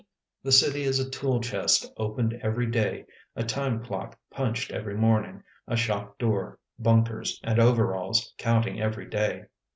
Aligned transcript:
The 0.41 0.51
city 0.51 0.81
is 0.81 0.99
a 0.99 1.07
tool 1.07 1.41
chest 1.41 1.85
opened 1.95 2.33
every 2.41 2.65
day, 2.65 3.05
a 3.35 3.43
time 3.43 3.83
clock 3.85 4.17
punched 4.31 4.71
every 4.71 4.95
morning, 4.95 5.43
a 5.67 5.75
shop 5.75 6.17
door, 6.17 6.57
bunkers 6.79 7.39
and 7.43 7.59
overalls 7.59 8.33
counting 8.39 8.81
every 8.81 9.05
day. 9.05 9.45